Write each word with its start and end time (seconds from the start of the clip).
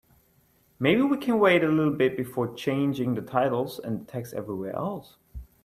Maybe 0.79 1.03
we 1.03 1.15
can 1.17 1.37
wait 1.37 1.63
a 1.63 1.67
little 1.67 1.93
bit 1.93 2.17
before 2.17 2.55
changing 2.55 3.13
the 3.13 3.21
titles 3.21 3.77
and 3.77 4.01
the 4.01 4.11
text 4.11 4.33
everywhere 4.33 4.75
else? 4.75 5.17